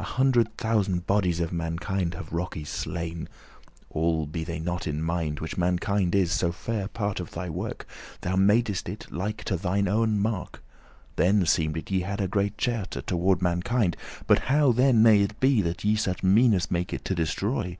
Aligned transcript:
A 0.00 0.02
hundred 0.02 0.58
thousand 0.58 1.06
bodies 1.06 1.38
of 1.38 1.52
mankind 1.52 2.14
Have 2.14 2.32
rockes 2.32 2.70
slain, 2.70 3.28
*all 3.88 4.26
be 4.26 4.42
they 4.42 4.58
not 4.58 4.88
in 4.88 5.00
mind;* 5.00 5.04
*though 5.06 5.26
they 5.26 5.38
are 5.38 5.42
Which 5.42 5.56
mankind 5.56 6.12
is 6.12 6.32
so 6.32 6.50
fair 6.50 6.88
part 6.88 7.20
of 7.20 7.30
thy 7.30 7.48
work, 7.48 7.86
forgotten* 7.86 8.18
Thou 8.22 8.36
madest 8.54 8.88
it 8.88 9.06
like 9.12 9.44
to 9.44 9.56
thine 9.56 9.86
owen 9.86 10.18
mark.* 10.20 10.54
*image 10.56 10.66
Then 11.14 11.46
seemed 11.46 11.76
it 11.76 11.92
ye 11.92 12.00
had 12.00 12.20
a 12.20 12.26
great 12.26 12.56
cherte* 12.58 12.66
*love, 12.78 12.82
affection 12.84 13.02
Toward 13.04 13.42
mankind; 13.42 13.96
but 14.26 14.38
how 14.50 14.72
then 14.72 15.04
may 15.04 15.20
it 15.20 15.38
be 15.38 15.62
That 15.62 15.84
ye 15.84 15.94
such 15.94 16.24
meanes 16.24 16.68
make 16.68 16.92
it 16.92 17.04
to 17.04 17.14
destroy? 17.14 17.78